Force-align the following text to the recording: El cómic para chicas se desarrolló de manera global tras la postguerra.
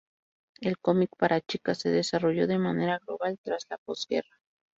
El 0.61 0.79
cómic 0.79 1.11
para 1.15 1.41
chicas 1.41 1.77
se 1.77 1.89
desarrolló 1.91 2.47
de 2.47 2.57
manera 2.57 2.97
global 3.05 3.37
tras 3.43 3.67
la 3.69 3.77
postguerra. 3.77 4.35